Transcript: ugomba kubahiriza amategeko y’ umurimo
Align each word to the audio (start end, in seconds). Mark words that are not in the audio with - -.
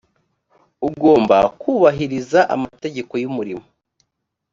ugomba 0.89 1.37
kubahiriza 1.61 2.39
amategeko 2.55 3.13
y’ 3.21 3.25
umurimo 3.29 3.65